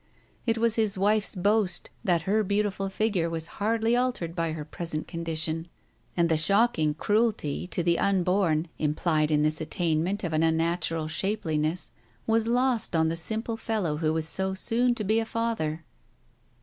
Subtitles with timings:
[0.47, 5.07] It was his wife's boast that her beautiful figure was hardly altered by her present
[5.07, 5.67] condition,
[6.17, 11.91] and the shocking cruelty to the unborn implied in this attainment of an unnatural shapeliness
[12.25, 15.85] was lost on the simple fellow who was so soon to be a father.